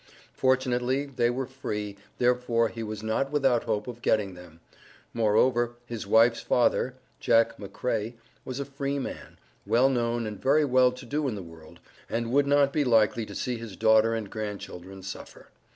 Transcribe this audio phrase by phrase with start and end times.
[0.33, 4.59] Fortunately, they were free, therefore, he was not without hope of getting them;
[5.13, 10.91] moreover, his wife's father (Jack McCraey), was a free man, well known, and very well
[10.91, 11.79] to do in the world,
[12.09, 15.49] and would not be likely to see his daughter and grandchildren suffer.